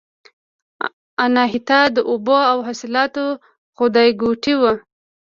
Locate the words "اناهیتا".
1.25-1.79